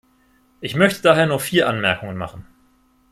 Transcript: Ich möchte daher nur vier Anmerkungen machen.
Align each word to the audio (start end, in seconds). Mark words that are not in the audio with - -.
Ich 0.61 0.73
möchte 0.73 1.03
daher 1.03 1.27
nur 1.27 1.39
vier 1.39 1.67
Anmerkungen 1.67 2.17
machen. 2.17 2.47